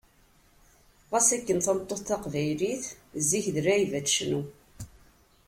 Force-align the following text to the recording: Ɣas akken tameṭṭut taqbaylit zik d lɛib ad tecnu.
Ɣas 1.11 1.27
akken 1.35 1.57
tameṭṭut 1.65 2.05
taqbaylit 2.09 2.85
zik 3.29 3.45
d 3.55 3.57
lɛib 3.65 3.91
ad 3.99 4.05
tecnu. 4.07 4.41